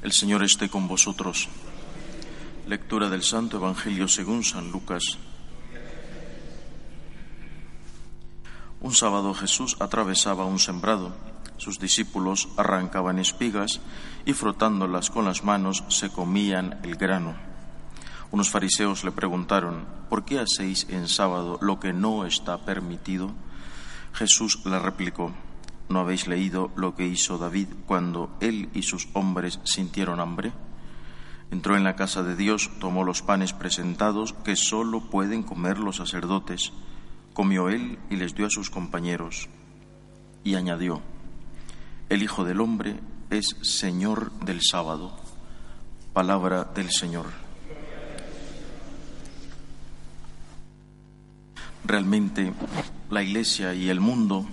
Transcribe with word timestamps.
El 0.00 0.12
Señor 0.12 0.44
esté 0.44 0.68
con 0.68 0.86
vosotros. 0.86 1.48
Lectura 2.68 3.10
del 3.10 3.24
Santo 3.24 3.56
Evangelio 3.56 4.06
según 4.06 4.44
San 4.44 4.70
Lucas. 4.70 5.02
Un 8.80 8.94
sábado 8.94 9.34
Jesús 9.34 9.76
atravesaba 9.80 10.44
un 10.44 10.60
sembrado. 10.60 11.16
Sus 11.56 11.80
discípulos 11.80 12.48
arrancaban 12.56 13.18
espigas 13.18 13.80
y 14.24 14.34
frotándolas 14.34 15.10
con 15.10 15.24
las 15.24 15.42
manos 15.42 15.82
se 15.88 16.10
comían 16.10 16.78
el 16.84 16.94
grano. 16.94 17.34
Unos 18.30 18.50
fariseos 18.50 19.02
le 19.02 19.10
preguntaron, 19.10 19.84
¿por 20.08 20.24
qué 20.24 20.38
hacéis 20.38 20.86
en 20.90 21.08
sábado 21.08 21.58
lo 21.60 21.80
que 21.80 21.92
no 21.92 22.24
está 22.24 22.58
permitido? 22.58 23.32
Jesús 24.12 24.60
le 24.64 24.78
replicó, 24.78 25.34
¿No 25.88 26.00
habéis 26.00 26.26
leído 26.28 26.70
lo 26.76 26.94
que 26.94 27.06
hizo 27.06 27.38
David 27.38 27.68
cuando 27.86 28.36
él 28.40 28.68
y 28.74 28.82
sus 28.82 29.08
hombres 29.14 29.58
sintieron 29.64 30.20
hambre? 30.20 30.52
Entró 31.50 31.76
en 31.76 31.84
la 31.84 31.96
casa 31.96 32.22
de 32.22 32.36
Dios, 32.36 32.70
tomó 32.78 33.04
los 33.04 33.22
panes 33.22 33.54
presentados 33.54 34.34
que 34.44 34.54
sólo 34.54 35.08
pueden 35.08 35.42
comer 35.42 35.78
los 35.78 35.96
sacerdotes, 35.96 36.72
comió 37.32 37.70
él 37.70 37.98
y 38.10 38.16
les 38.16 38.34
dio 38.34 38.46
a 38.46 38.50
sus 38.50 38.68
compañeros, 38.68 39.48
y 40.44 40.56
añadió, 40.56 41.00
El 42.10 42.22
Hijo 42.22 42.44
del 42.44 42.60
Hombre 42.60 43.00
es 43.30 43.56
Señor 43.62 44.30
del 44.40 44.60
sábado. 44.62 45.16
Palabra 46.12 46.64
del 46.64 46.90
Señor. 46.90 47.26
Realmente 51.84 52.52
la 53.08 53.22
Iglesia 53.22 53.72
y 53.72 53.88
el 53.88 54.00
mundo 54.00 54.46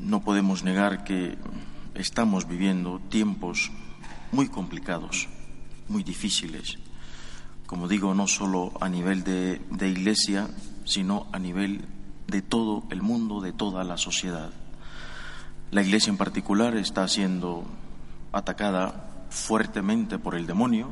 no 0.00 0.22
podemos 0.22 0.64
negar 0.64 1.04
que 1.04 1.36
estamos 1.94 2.48
viviendo 2.48 3.00
tiempos 3.08 3.70
muy 4.32 4.48
complicados, 4.48 5.28
muy 5.88 6.02
difíciles. 6.02 6.78
Como 7.66 7.86
digo, 7.86 8.14
no 8.14 8.26
solo 8.26 8.72
a 8.80 8.88
nivel 8.88 9.22
de, 9.22 9.60
iglesia, 9.88 10.48
sino 10.84 11.26
a 11.32 11.38
nivel 11.38 11.84
de 12.26 12.42
todo 12.42 12.84
el 12.90 13.02
mundo, 13.02 13.40
de 13.40 13.52
toda 13.52 13.84
la 13.84 13.96
sociedad. 13.96 14.50
La 15.70 15.82
iglesia 15.82 16.10
en 16.10 16.16
particular 16.16 16.76
está 16.76 17.06
siendo 17.06 17.64
atacada 18.32 19.26
fuertemente 19.30 20.18
por 20.18 20.34
el 20.34 20.46
demonio, 20.46 20.88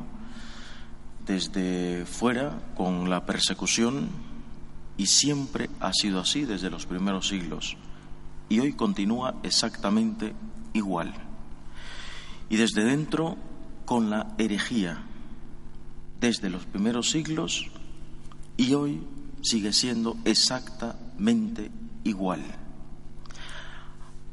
desde 1.25 2.05
fuera, 2.05 2.61
con 2.75 3.09
la 3.09 3.25
persecución, 3.25 4.09
y 4.97 5.07
siempre 5.07 5.69
ha 5.79 5.91
sido 5.93 6.19
así 6.19 6.45
desde 6.45 6.69
los 6.69 6.85
primeros 6.85 7.27
siglos 7.27 7.77
y 8.49 8.59
hoy 8.59 8.73
continúa 8.73 9.35
exactamente 9.43 10.33
igual. 10.73 11.13
Y 12.49 12.57
desde 12.57 12.83
dentro 12.83 13.37
con 13.85 14.09
la 14.09 14.33
herejía, 14.37 15.03
desde 16.19 16.49
los 16.49 16.65
primeros 16.65 17.09
siglos 17.09 17.67
y 18.57 18.73
hoy 18.73 19.01
sigue 19.41 19.71
siendo 19.71 20.17
exactamente 20.25 21.71
igual. 22.03 22.43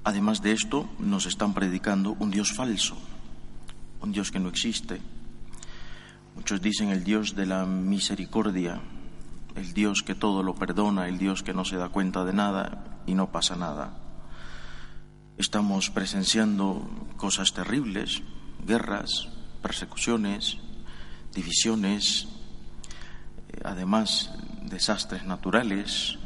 Además 0.02 0.40
de 0.40 0.52
esto, 0.52 0.88
nos 0.98 1.26
están 1.26 1.52
predicando 1.52 2.16
un 2.18 2.30
Dios 2.30 2.52
falso, 2.52 2.96
un 4.00 4.12
Dios 4.12 4.30
que 4.30 4.38
no 4.38 4.48
existe. 4.48 5.00
Muchos 6.34 6.60
dicen 6.60 6.90
el 6.90 7.02
Dios 7.02 7.34
de 7.34 7.46
la 7.46 7.64
misericordia, 7.66 8.80
el 9.56 9.72
Dios 9.72 10.02
que 10.02 10.14
todo 10.14 10.42
lo 10.42 10.54
perdona, 10.54 11.08
el 11.08 11.18
Dios 11.18 11.42
que 11.42 11.54
no 11.54 11.64
se 11.64 11.76
da 11.76 11.88
cuenta 11.88 12.24
de 12.24 12.32
nada 12.32 13.00
y 13.06 13.14
no 13.14 13.32
pasa 13.32 13.56
nada. 13.56 14.05
Estamos 15.38 15.90
presenciando 15.90 16.88
cosas 17.18 17.52
terribles, 17.52 18.22
guerras, 18.64 19.28
persecuciones, 19.60 20.56
divisiones, 21.34 22.26
eh, 23.50 23.60
además 23.62 24.32
desastres 24.62 25.26
naturales, 25.26 26.16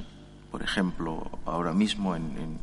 por 0.53 0.63
ejemplo, 0.63 1.29
ahora 1.45 1.73
mismo 1.73 2.15
en, 2.15 2.61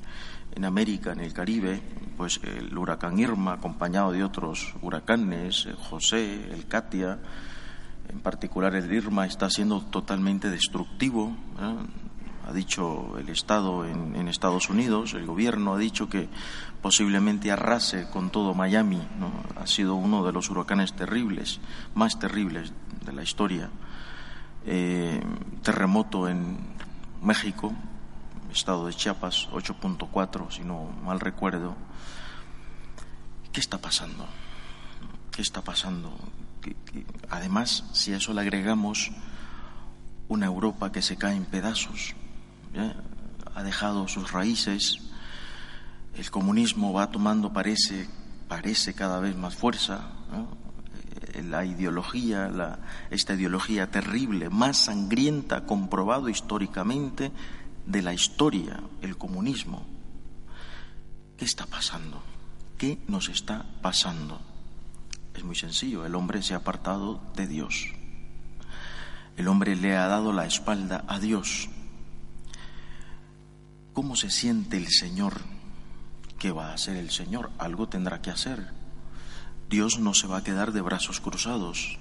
América, 0.64 1.12
en 1.12 1.20
el 1.20 1.34
Caribe, 1.34 1.82
pues 2.16 2.40
el 2.44 2.76
huracán 2.78 3.20
Irma, 3.20 3.54
acompañado 3.54 4.14
de 4.14 4.24
otros 4.24 4.74
huracanes, 4.82 5.66
el 5.66 5.76
José, 5.76 6.50
el 6.54 6.66
Katia, 6.66 7.20
en 8.08 8.22
particular 8.22 8.74
el 8.74 8.92
Irma, 8.92 9.26
está 9.26 9.50
siendo 9.50 9.82
totalmente 9.82 10.50
destructivo. 10.50 11.36
¿eh? 11.60 12.07
Ha 12.48 12.54
dicho 12.54 13.18
el 13.18 13.28
Estado 13.28 13.86
en, 13.86 14.28
Estados 14.30 14.70
Unidos, 14.70 15.14
el 15.14 15.26
gobierno 15.26 15.74
ha 15.74 15.78
dicho 15.78 16.08
que 16.08 16.30
posiblemente 16.82 17.52
arrase 17.52 18.10
con 18.10 18.30
todo 18.30 18.54
Miami. 18.54 19.06
Ha 19.58 19.68
sido 19.68 19.96
uno 19.96 20.26
de 20.26 20.32
los 20.32 20.50
huracanes 20.50 20.94
terribles, 20.94 21.60
más 21.94 22.20
terribles 22.20 22.72
de 23.06 23.12
la 23.12 23.24
historia. 23.24 23.70
Eh, 24.66 25.22
terremoto 25.62 26.30
en 26.30 26.58
México, 27.22 27.74
estado 28.52 28.88
de 28.88 28.94
Chiapas, 28.94 29.50
8.4, 29.52 30.50
si 30.50 30.64
no 30.64 30.86
mal 31.04 31.20
recuerdo. 31.20 31.76
¿Qué 33.52 33.60
está 33.60 33.78
pasando? 33.80 34.26
¿Qué 35.32 35.42
está 35.42 35.62
pasando? 35.62 36.18
además, 37.30 37.86
si 37.94 38.12
a 38.12 38.18
eso 38.18 38.34
le 38.34 38.42
agregamos 38.42 39.12
una 40.28 40.48
Europa 40.48 40.92
que 40.92 41.02
se 41.02 41.16
cae 41.16 41.36
en 41.36 41.46
pedazos, 41.46 42.16
ha 42.80 43.64
dejado 43.64 44.08
sus 44.08 44.32
raíces, 44.32 45.00
el 46.18 46.32
comunismo 46.32 46.94
va 46.94 47.12
tomando, 47.12 47.54
parece, 47.54 48.10
parece 48.48 48.94
cada 48.94 49.20
vez 49.20 49.36
más 49.36 49.56
fuerza, 49.56 50.12
eh, 51.34 51.44
la 51.44 51.66
ideología, 51.66 52.50
la, 52.50 52.80
esta 53.12 53.36
ideología 53.36 53.92
terrible, 53.92 54.50
más 54.50 54.78
sangrienta, 54.78 55.66
comprobado 55.66 56.30
históricamente, 56.30 57.32
de 57.86 58.02
la 58.02 58.14
historia, 58.14 58.82
el 59.02 59.18
comunismo. 59.18 59.86
¿Qué 61.38 61.46
está 61.46 61.66
pasando? 61.66 62.22
¿Qué 62.78 63.00
nos 63.08 63.30
está 63.30 63.66
pasando? 63.82 64.42
Es 65.36 65.44
muy 65.44 65.56
sencillo, 65.56 66.06
el 66.06 66.16
hombre 66.16 66.42
se 66.42 66.56
ha 66.56 66.58
apartado 66.58 67.22
de 67.36 67.48
Dios. 67.48 67.86
El 69.38 69.48
hombre 69.48 69.76
le 69.76 69.96
ha 69.96 70.08
dado 70.08 70.34
la 70.34 70.48
espalda 70.48 71.06
a 71.08 71.20
Dios. 71.20 71.70
¿Cómo 73.98 74.16
se 74.16 74.30
siente 74.30 74.78
el 74.78 74.90
Señor? 74.90 75.42
¿Qué 76.38 76.52
va 76.52 76.70
a 76.70 76.76
hacer 76.76 76.98
el 76.98 77.10
Señor? 77.10 77.50
Algo 77.58 77.90
tendrá 77.90 78.22
que 78.22 78.30
hacer. 78.30 78.68
Dios 79.72 79.98
no 79.98 80.14
se 80.14 80.28
va 80.28 80.38
a 80.38 80.44
quedar 80.44 80.72
de 80.72 80.82
brazos 80.82 81.20
cruzados. 81.20 81.98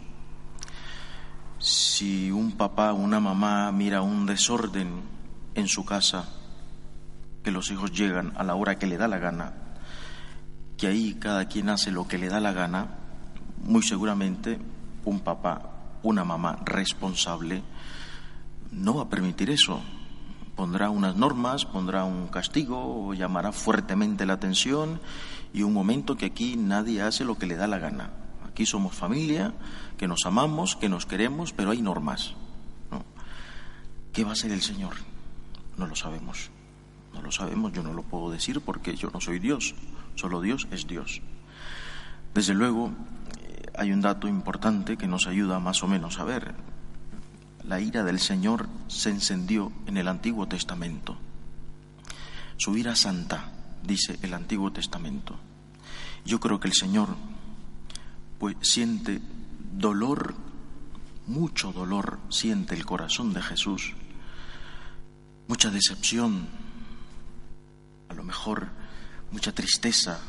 Si 1.58 2.30
un 2.30 2.52
papá 2.52 2.92
una 2.92 3.18
mamá 3.18 3.72
mira 3.72 4.02
un 4.02 4.26
desorden 4.26 5.04
en 5.54 5.68
su 5.68 5.86
casa, 5.86 6.28
que 7.42 7.50
los 7.50 7.70
hijos 7.70 7.92
llegan 7.92 8.34
a 8.36 8.44
la 8.44 8.56
hora 8.56 8.78
que 8.78 8.86
le 8.86 8.98
da 8.98 9.08
la 9.08 9.18
gana, 9.18 9.54
que 10.76 10.88
ahí 10.88 11.14
cada 11.14 11.48
quien 11.48 11.70
hace 11.70 11.92
lo 11.92 12.06
que 12.06 12.18
le 12.18 12.28
da 12.28 12.40
la 12.40 12.52
gana, 12.52 12.88
muy 13.64 13.82
seguramente 13.82 14.58
un 15.06 15.20
papá, 15.20 15.98
una 16.02 16.24
mamá 16.24 16.58
responsable 16.62 17.62
no 18.70 18.96
va 18.96 19.04
a 19.04 19.08
permitir 19.08 19.48
eso 19.48 19.80
pondrá 20.56 20.88
unas 20.88 21.14
normas, 21.16 21.66
pondrá 21.66 22.04
un 22.04 22.28
castigo 22.28 23.12
llamará 23.14 23.52
fuertemente 23.52 24.26
la 24.26 24.32
atención 24.32 25.00
y 25.52 25.62
un 25.62 25.72
momento 25.72 26.16
que 26.16 26.26
aquí 26.26 26.56
nadie 26.56 27.02
hace 27.02 27.24
lo 27.24 27.38
que 27.38 27.46
le 27.46 27.56
da 27.56 27.66
la 27.66 27.78
gana. 27.78 28.10
Aquí 28.48 28.64
somos 28.64 28.94
familia, 28.94 29.52
que 29.98 30.08
nos 30.08 30.24
amamos, 30.24 30.74
que 30.74 30.88
nos 30.88 31.04
queremos, 31.06 31.52
pero 31.52 31.70
hay 31.70 31.82
normas. 31.82 32.34
¿Qué 34.12 34.24
va 34.24 34.30
a 34.30 34.32
hacer 34.32 34.50
el 34.50 34.62
Señor? 34.62 34.94
No 35.76 35.86
lo 35.86 35.94
sabemos. 35.94 36.50
No 37.12 37.20
lo 37.20 37.30
sabemos, 37.30 37.72
yo 37.72 37.82
no 37.82 37.92
lo 37.92 38.02
puedo 38.02 38.30
decir 38.30 38.62
porque 38.62 38.96
yo 38.96 39.10
no 39.12 39.20
soy 39.20 39.38
Dios. 39.38 39.74
Solo 40.14 40.40
Dios 40.40 40.68
es 40.70 40.86
Dios. 40.86 41.20
Desde 42.32 42.54
luego, 42.54 42.92
eh, 43.42 43.66
hay 43.76 43.92
un 43.92 44.00
dato 44.00 44.26
importante 44.26 44.96
que 44.96 45.06
nos 45.06 45.26
ayuda 45.26 45.58
más 45.58 45.82
o 45.82 45.86
menos 45.86 46.18
a 46.18 46.24
ver 46.24 46.54
la 47.66 47.80
ira 47.80 48.04
del 48.04 48.20
Señor 48.20 48.68
se 48.86 49.10
encendió 49.10 49.72
en 49.86 49.96
el 49.96 50.08
Antiguo 50.08 50.46
Testamento. 50.46 51.16
Su 52.56 52.76
ira 52.76 52.94
santa, 52.94 53.52
dice 53.82 54.18
el 54.22 54.34
Antiguo 54.34 54.72
Testamento. 54.72 55.36
Yo 56.24 56.38
creo 56.40 56.60
que 56.60 56.68
el 56.68 56.74
Señor 56.74 57.16
pues 58.38 58.56
siente 58.60 59.20
dolor, 59.72 60.34
mucho 61.26 61.72
dolor 61.72 62.20
siente 62.30 62.74
el 62.74 62.86
corazón 62.86 63.32
de 63.32 63.42
Jesús, 63.42 63.94
mucha 65.48 65.70
decepción, 65.70 66.46
a 68.08 68.14
lo 68.14 68.22
mejor 68.22 68.68
mucha 69.32 69.52
tristeza 69.52 70.20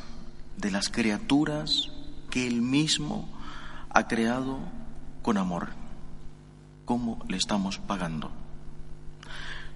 de 0.58 0.72
las 0.72 0.90
criaturas 0.90 1.92
que 2.32 2.48
Él 2.48 2.62
mismo 2.62 3.30
ha 3.90 4.08
creado 4.08 4.60
con 5.22 5.38
amor 5.38 5.87
cómo 6.88 7.20
le 7.28 7.36
estamos 7.36 7.78
pagando. 7.80 8.32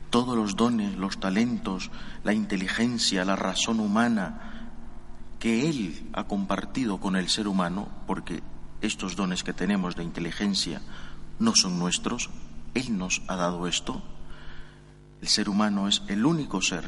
Todos 0.09 0.35
los 0.35 0.55
dones, 0.55 0.95
los 0.97 1.19
talentos, 1.19 1.91
la 2.23 2.33
inteligencia, 2.33 3.25
la 3.25 3.35
razón 3.35 3.81
humana 3.81 4.69
que 5.37 5.69
Él 5.69 6.09
ha 6.13 6.23
compartido 6.23 6.99
con 6.99 7.15
el 7.15 7.27
ser 7.27 7.47
humano, 7.47 7.89
porque 8.07 8.41
estos 8.79 9.15
dones 9.15 9.43
que 9.43 9.53
tenemos 9.53 9.95
de 9.95 10.03
inteligencia 10.03 10.81
no 11.37 11.53
son 11.53 11.77
nuestros, 11.77 12.29
Él 12.75 12.97
nos 12.97 13.21
ha 13.27 13.35
dado 13.35 13.67
esto. 13.67 14.01
El 15.21 15.27
ser 15.27 15.49
humano 15.49 15.87
es 15.87 16.03
el 16.07 16.25
único 16.25 16.61
ser 16.61 16.85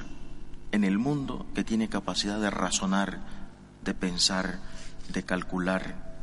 en 0.72 0.86
el 0.86 0.98
mundo 0.98 1.46
que 1.54 1.66
tiene 1.66 1.90
capacidad 1.90 2.40
de 2.40 2.50
razonar, 2.50 3.20
de 3.84 3.94
pensar, 3.94 4.60
de 5.12 5.24
calcular, 5.24 6.16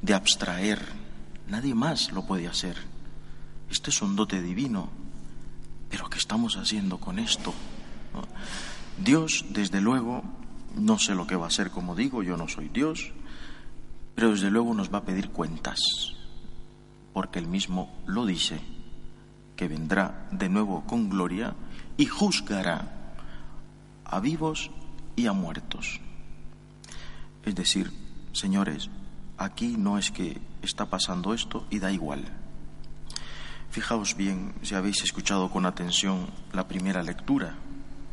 de 0.00 0.14
abstraer. 0.14 0.80
Nadie 1.48 1.74
más 1.74 2.12
lo 2.12 2.24
puede 2.24 2.46
hacer. 2.46 2.89
Este 3.70 3.90
es 3.90 4.02
un 4.02 4.16
dote 4.16 4.42
divino. 4.42 4.88
Pero 5.88 6.08
¿qué 6.08 6.18
estamos 6.18 6.56
haciendo 6.56 6.98
con 6.98 7.18
esto? 7.18 7.54
Dios, 8.98 9.44
desde 9.50 9.80
luego, 9.80 10.22
no 10.76 10.98
sé 10.98 11.14
lo 11.14 11.26
que 11.26 11.36
va 11.36 11.46
a 11.46 11.50
ser, 11.50 11.70
como 11.70 11.94
digo, 11.94 12.22
yo 12.22 12.36
no 12.36 12.48
soy 12.48 12.68
Dios, 12.68 13.12
pero 14.14 14.32
desde 14.32 14.50
luego 14.50 14.74
nos 14.74 14.92
va 14.92 14.98
a 14.98 15.04
pedir 15.04 15.30
cuentas, 15.30 15.78
porque 17.12 17.38
Él 17.38 17.46
mismo 17.46 17.90
lo 18.06 18.26
dice, 18.26 18.60
que 19.56 19.68
vendrá 19.68 20.28
de 20.30 20.48
nuevo 20.48 20.84
con 20.86 21.08
gloria 21.08 21.54
y 21.96 22.06
juzgará 22.06 23.14
a 24.04 24.20
vivos 24.20 24.70
y 25.16 25.26
a 25.26 25.32
muertos. 25.32 26.00
Es 27.44 27.54
decir, 27.54 27.90
señores, 28.32 28.90
aquí 29.38 29.76
no 29.78 29.98
es 29.98 30.10
que 30.10 30.40
está 30.62 30.86
pasando 30.86 31.32
esto 31.34 31.66
y 31.70 31.78
da 31.78 31.90
igual. 31.90 32.39
Fijaos 33.70 34.16
bien, 34.16 34.52
si 34.62 34.74
habéis 34.74 35.02
escuchado 35.02 35.50
con 35.50 35.64
atención 35.64 36.26
la 36.52 36.66
primera 36.66 37.02
lectura 37.02 37.54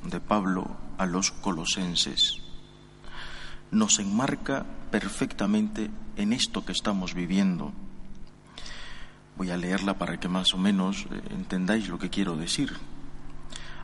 de 0.04 0.20
Pablo 0.20 0.78
a 0.98 1.06
los 1.06 1.32
colosenses 1.32 2.48
nos 3.72 4.00
enmarca 4.00 4.66
perfectamente 4.92 5.92
en 6.16 6.34
esto 6.34 6.66
que 6.66 6.72
estamos 6.72 7.14
viviendo. 7.14 7.74
Voy 9.36 9.52
a 9.52 9.58
leerla 9.58 9.98
para 9.98 10.20
que 10.20 10.28
más 10.28 10.54
o 10.54 10.58
menos 10.58 11.06
eh, 11.12 11.22
entendáis 11.32 11.90
lo 11.90 12.00
que 12.00 12.10
quiero 12.10 12.36
decir. 12.36 12.74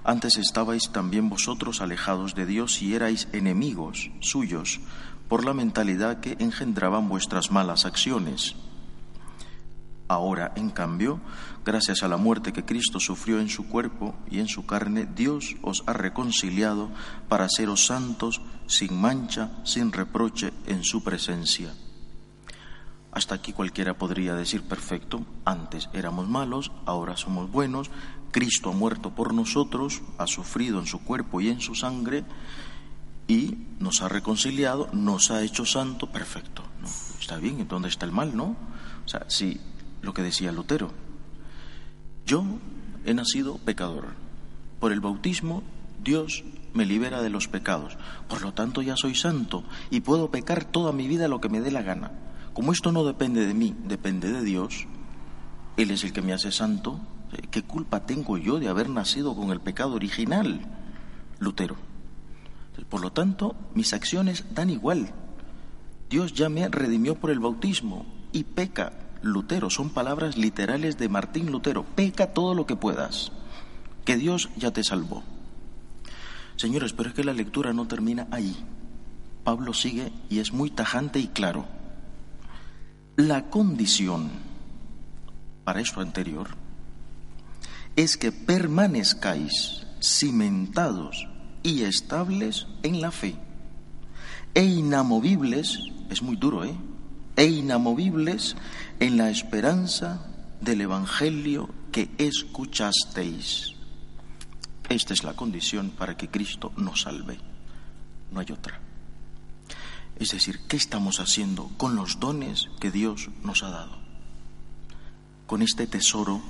Antes 0.04 0.38
estabais 0.38 0.92
también 0.92 1.30
vosotros 1.30 1.82
alejados 1.82 2.36
de 2.36 2.46
Dios 2.46 2.82
y 2.82 2.94
erais 2.94 3.28
enemigos 3.32 4.10
suyos 4.20 4.80
por 5.30 5.46
la 5.46 5.54
mentalidad 5.54 6.20
que 6.20 6.36
engendraban 6.40 7.08
vuestras 7.08 7.52
malas 7.52 7.86
acciones. 7.86 8.56
Ahora, 10.14 10.54
en 10.56 10.70
cambio, 10.70 11.20
gracias 11.66 12.04
a 12.04 12.08
la 12.08 12.18
muerte 12.18 12.54
que 12.54 12.66
Cristo 12.66 13.00
sufrió 13.00 13.40
en 13.40 13.50
su 13.50 13.68
cuerpo 13.68 14.14
y 14.30 14.42
en 14.42 14.48
su 14.48 14.68
carne, 14.68 15.08
Dios 15.08 15.56
os 15.64 15.84
ha 15.88 15.94
reconciliado 15.94 16.92
para 17.28 17.50
seros 17.50 17.88
santos, 17.88 18.40
sin 18.68 19.02
mancha, 19.02 19.50
sin 19.64 19.92
reproche 19.92 20.54
en 20.68 20.84
su 20.84 21.04
presencia. 21.04 21.74
Hasta 23.12 23.34
aquí 23.34 23.54
cualquiera 23.54 23.98
podría 23.98 24.36
decir, 24.36 24.62
perfecto, 24.62 25.26
antes 25.46 25.90
éramos 25.94 26.30
malos, 26.30 26.72
ahora 26.86 27.18
somos 27.18 27.50
buenos, 27.50 27.90
Cristo 28.30 28.70
ha 28.70 28.74
muerto 28.74 29.16
por 29.16 29.34
nosotros, 29.34 30.04
ha 30.20 30.28
sufrido 30.28 30.80
en 30.80 30.86
su 30.86 31.00
cuerpo 31.00 31.42
y 31.42 31.50
en 31.50 31.60
su 31.60 31.74
sangre 31.74 32.24
y 33.28 33.58
nos 33.80 34.04
ha 34.04 34.10
reconciliado, 34.10 34.90
nos 34.94 35.32
ha 35.32 35.42
hecho 35.42 35.66
santo, 35.66 36.12
perfecto. 36.12 36.62
Está 37.20 37.38
bien, 37.38 37.68
¿dónde 37.68 37.88
está 37.88 38.06
el 38.06 38.12
mal, 38.12 38.38
no? 38.38 38.56
O 39.06 39.08
sea, 39.08 39.26
si 39.28 39.60
lo 40.04 40.14
que 40.14 40.22
decía 40.22 40.52
Lutero. 40.52 40.92
Yo 42.26 42.46
he 43.06 43.14
nacido 43.16 43.58
pecador. 43.58 44.10
Por 44.80 44.92
el 44.92 45.00
bautismo 45.00 45.64
Dios 46.04 46.44
me 46.74 46.86
libera 46.86 47.22
de 47.22 47.30
los 47.30 47.48
pecados. 47.48 47.98
Por 48.28 48.42
lo 48.42 48.54
tanto 48.54 48.82
ya 48.82 48.96
soy 48.96 49.16
santo 49.16 49.64
y 49.90 50.02
puedo 50.02 50.30
pecar 50.30 50.66
toda 50.66 50.92
mi 50.92 51.08
vida 51.08 51.28
lo 51.28 51.42
que 51.42 51.50
me 51.50 51.62
dé 51.62 51.72
la 51.72 51.82
gana. 51.82 52.12
Como 52.54 52.72
esto 52.72 52.92
no 52.92 53.04
depende 53.04 53.48
de 53.48 53.54
mí, 53.54 53.76
depende 53.86 54.32
de 54.32 54.44
Dios, 54.44 54.86
Él 55.76 55.90
es 55.90 56.04
el 56.04 56.14
que 56.14 56.22
me 56.22 56.34
hace 56.34 56.52
santo, 56.52 57.00
¿qué 57.50 57.64
culpa 57.64 58.06
tengo 58.06 58.38
yo 58.38 58.60
de 58.60 58.68
haber 58.68 58.90
nacido 58.90 59.36
con 59.36 59.50
el 59.50 59.60
pecado 59.60 59.94
original? 59.94 60.62
Lutero. 61.40 61.78
Por 62.90 63.02
lo 63.02 63.12
tanto, 63.12 63.56
mis 63.74 63.94
acciones 63.94 64.46
dan 64.54 64.70
igual. 64.70 65.14
Dios 66.10 66.34
ya 66.34 66.50
me 66.50 66.68
redimió 66.68 67.16
por 67.16 67.32
el 67.32 67.40
bautismo 67.40 68.06
y 68.32 68.44
peca 68.44 68.94
Lutero, 69.24 69.70
son 69.70 69.90
palabras 69.90 70.38
literales 70.38 70.98
de 70.98 71.10
Martín 71.10 71.52
Lutero. 71.52 71.84
Peca 71.84 72.34
todo 72.34 72.54
lo 72.54 72.66
que 72.66 72.76
puedas, 72.76 73.32
que 74.06 74.18
Dios 74.18 74.50
ya 74.58 74.72
te 74.72 74.84
salvó. 74.84 75.24
Señores, 76.58 76.94
pero 76.94 77.10
es 77.10 77.16
que 77.16 77.24
la 77.24 77.34
lectura 77.34 77.74
no 77.74 77.88
termina 77.88 78.28
ahí. 78.30 78.56
Pablo 79.44 79.74
sigue 79.74 80.12
y 80.30 80.40
es 80.40 80.54
muy 80.54 80.70
tajante 80.70 81.20
y 81.20 81.28
claro. 81.28 81.66
La 83.16 83.50
condición 83.50 84.30
para 85.64 85.82
esto 85.82 86.02
anterior 86.02 86.50
es 87.96 88.18
que 88.18 88.32
permanezcáis 88.32 89.86
cimentados 90.02 91.28
y 91.64 91.84
estables 91.84 92.68
en 92.84 93.02
la 93.02 93.12
fe 93.12 93.36
e 94.54 94.64
inamovibles, 94.64 95.80
es 96.10 96.22
muy 96.22 96.36
duro, 96.36 96.64
¿eh? 96.64 96.76
E 97.36 97.46
inamovibles 97.46 98.56
en 99.00 99.18
la 99.18 99.30
esperanza 99.30 100.26
del 100.62 100.82
Evangelio 100.82 101.70
que 101.92 102.10
escuchasteis. 102.18 103.76
Esta 104.90 105.14
es 105.14 105.24
la 105.24 105.34
condición 105.34 105.92
para 105.92 106.18
que 106.18 106.30
Cristo 106.30 106.72
nos 106.78 107.02
salve. 107.02 107.40
No 108.32 108.40
hay 108.40 108.48
otra. 108.52 108.80
Es 110.20 110.32
decir, 110.32 110.60
¿qué 110.68 110.78
estamos 110.78 111.20
haciendo 111.20 111.70
con 111.78 111.96
los 111.96 112.20
dones 112.20 112.70
que 112.80 112.92
Dios 112.92 113.30
nos 113.44 113.64
ha 113.64 113.70
dado? 113.70 113.98
Con 115.48 115.62
este 115.62 115.88
tesoro 115.88 116.42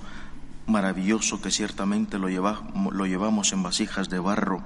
maravilloso 0.67 1.41
que 1.41 1.51
ciertamente 1.51 2.17
lo, 2.19 2.27
lo 2.29 3.05
llevamos 3.05 3.51
en 3.53 3.63
vasijas 3.63 4.09
de 4.09 4.19
barro, 4.19 4.63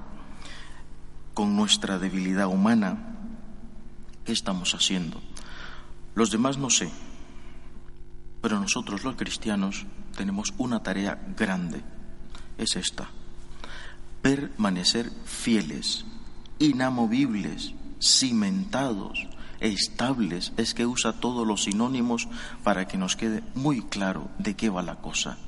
con 1.34 1.56
nuestra 1.56 1.98
debilidad 1.98 2.48
humana, 2.48 3.16
¿qué 4.24 4.32
estamos 4.32 4.74
haciendo? 4.74 5.20
Los 6.14 6.30
demás 6.30 6.58
no 6.58 6.70
sé, 6.70 6.90
pero 8.40 8.60
nosotros 8.60 9.04
los 9.04 9.16
cristianos 9.16 9.86
tenemos 10.16 10.52
una 10.58 10.82
tarea 10.82 11.18
grande. 11.36 11.82
Es 12.56 12.76
esta, 12.76 13.08
permanecer 14.22 15.10
fieles, 15.24 16.04
inamovibles, 16.58 17.74
cimentados, 18.00 19.26
estables. 19.60 20.52
Es 20.56 20.74
que 20.74 20.86
usa 20.86 21.20
todos 21.20 21.46
los 21.46 21.64
sinónimos 21.64 22.28
para 22.64 22.86
que 22.86 22.98
nos 22.98 23.16
quede 23.16 23.42
muy 23.54 23.82
claro 23.82 24.30
de 24.38 24.54
qué 24.54 24.70
va 24.70 24.82
la 24.82 24.96
cosa. 24.96 25.38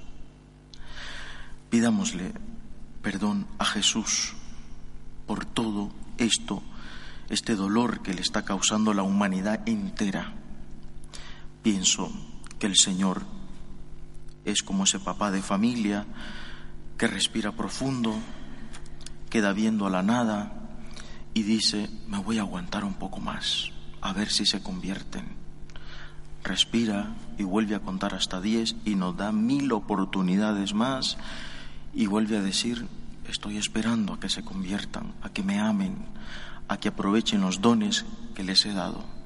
Pidámosle 1.71 2.33
perdón 3.02 3.47
a 3.59 3.64
Jesús 3.64 4.35
por 5.26 5.45
todo 5.45 5.90
esto, 6.19 6.62
este 7.29 7.55
dolor 7.55 8.02
que 8.02 8.14
le 8.14 8.21
está 8.21 8.45
causando 8.45 8.93
la 8.93 9.02
humanidad 9.02 9.67
entera 9.67 10.35
Pienso 11.62 12.11
que 12.59 12.67
el 12.67 12.76
Señor 12.76 13.23
es 14.45 14.62
como 14.62 14.85
ese 14.85 14.99
papá 14.99 15.31
de 15.31 15.43
familia 15.43 16.07
que 16.97 17.07
respira 17.07 17.52
profundo, 17.52 18.14
queda 19.29 19.52
viendo 19.52 19.87
a 19.87 19.90
la 19.90 20.02
nada 20.02 20.52
y 21.35 21.43
dice, 21.43 21.90
me 22.09 22.19
voy 22.19 22.38
a 22.38 22.43
aguantar 22.43 22.85
un 22.85 22.95
poco 22.95 23.21
más, 23.21 23.71
a 24.00 24.12
ver 24.12 24.31
si 24.31 24.47
se 24.47 24.62
convierten. 24.62 25.25
Respira 26.43 27.14
y 27.38 27.43
vuelve 27.43 27.75
a 27.75 27.81
contar 27.81 28.14
hasta 28.14 28.40
diez 28.40 28.75
y 28.85 28.95
nos 28.95 29.17
da 29.17 29.31
mil 29.31 29.71
oportunidades 29.73 30.73
más 30.75 31.19
y 31.93 32.07
vuelve 32.07 32.38
a 32.38 32.43
decir, 32.43 32.87
estoy 33.29 33.59
esperando 33.59 34.14
a 34.14 34.21
que 34.21 34.29
se 34.29 34.43
conviertan, 34.43 35.12
a 35.23 35.29
que 35.29 35.43
me 35.43 35.61
amen, 35.61 35.97
a 36.69 36.79
que 36.79 36.88
aprovechen 36.88 37.43
los 37.43 37.61
dones 37.61 38.05
que 38.35 38.45
les 38.45 38.64
he 38.64 38.73
dado. 38.73 39.20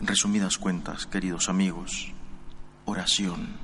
Resumidas 0.00 0.58
cuentas, 0.58 1.06
queridos 1.06 1.48
amigos, 1.48 2.12
oración, 2.84 3.56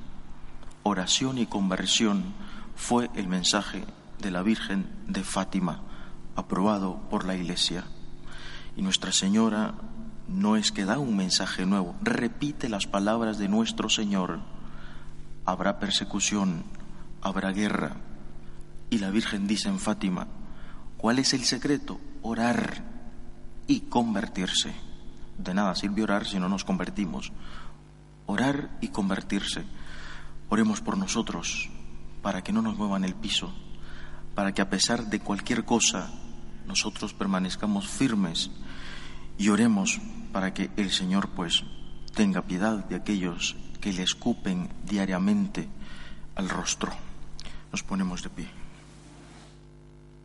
oración 0.83 1.37
y 1.37 1.45
conversión 1.45 2.33
fue 2.75 3.09
el 3.15 3.29
mensaje 3.29 3.85
de 4.19 4.31
la 4.31 4.43
Virgen 4.43 4.85
de 5.07 5.23
Fátima, 5.23 5.83
aprobado 6.35 6.99
por 7.09 7.25
la 7.25 7.37
Iglesia. 7.37 7.85
Y 8.75 8.81
Nuestra 8.81 9.13
Señora 9.13 9.75
no 10.27 10.57
es 10.57 10.73
que 10.73 10.83
da 10.83 10.99
un 10.99 11.15
mensaje 11.15 11.65
nuevo, 11.65 11.95
repite 12.01 12.67
las 12.67 12.85
palabras 12.85 13.37
de 13.37 13.47
nuestro 13.47 13.87
Señor. 13.87 14.41
Habrá 15.45 15.79
persecución, 15.79 16.65
habrá 17.21 17.53
guerra. 17.53 17.95
Y 18.89 18.97
la 18.97 19.09
Virgen 19.09 19.47
dice 19.47 19.69
en 19.69 19.79
Fátima, 19.79 20.27
¿cuál 20.97 21.19
es 21.19 21.33
el 21.33 21.45
secreto? 21.45 22.01
Orar 22.23 22.83
y 23.67 23.81
convertirse. 23.81 24.84
De 25.37 25.53
nada 25.53 25.75
sirve 25.75 26.03
orar 26.03 26.25
si 26.25 26.39
no 26.39 26.49
nos 26.49 26.63
convertimos. 26.63 27.31
Orar 28.25 28.69
y 28.81 28.89
convertirse. 28.89 29.63
Oremos 30.49 30.81
por 30.81 30.97
nosotros, 30.97 31.69
para 32.21 32.43
que 32.43 32.53
no 32.53 32.61
nos 32.61 32.77
muevan 32.77 33.03
el 33.03 33.15
piso, 33.15 33.53
para 34.33 34.53
que 34.53 34.61
a 34.61 34.69
pesar 34.69 35.05
de 35.07 35.19
cualquier 35.19 35.65
cosa 35.65 36.11
nosotros 36.67 37.13
permanezcamos 37.13 37.87
firmes 37.87 38.51
y 39.37 39.49
oremos 39.49 39.99
para 40.31 40.53
que 40.53 40.71
el 40.77 40.91
Señor 40.91 41.29
pues 41.29 41.63
tenga 42.13 42.41
piedad 42.41 42.85
de 42.85 42.95
aquellos 42.95 43.55
que 43.81 43.93
le 43.93 44.03
escupen 44.03 44.69
diariamente 44.83 45.67
al 46.35 46.49
rostro. 46.49 46.91
Nos 47.71 47.83
ponemos 47.83 48.23
de 48.23 48.29
pie. 48.29 48.64